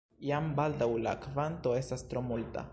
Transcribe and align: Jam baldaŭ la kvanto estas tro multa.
Jam 0.29 0.47
baldaŭ 0.59 0.87
la 1.09 1.13
kvanto 1.27 1.77
estas 1.83 2.09
tro 2.11 2.29
multa. 2.33 2.69